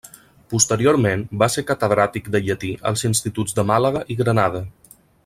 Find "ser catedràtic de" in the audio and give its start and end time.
1.57-2.43